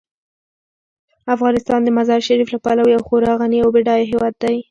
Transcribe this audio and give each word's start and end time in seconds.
افغانستان 1.35 1.79
د 1.83 1.89
مزارشریف 1.97 2.47
له 2.51 2.59
پلوه 2.65 2.87
یو 2.95 3.05
خورا 3.07 3.33
غني 3.41 3.59
او 3.63 3.69
بډایه 3.75 4.09
هیواد 4.11 4.33
دی. 4.43 4.57